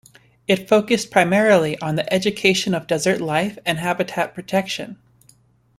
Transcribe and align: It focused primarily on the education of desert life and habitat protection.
It 0.47 0.67
focused 0.67 1.11
primarily 1.11 1.77
on 1.79 1.95
the 1.95 2.11
education 2.11 2.73
of 2.73 2.87
desert 2.87 3.21
life 3.21 3.59
and 3.67 3.77
habitat 3.77 4.33
protection. 4.33 4.97